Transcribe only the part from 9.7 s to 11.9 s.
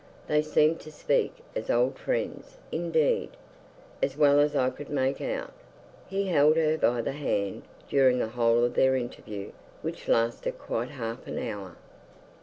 which lasted quite half an hour.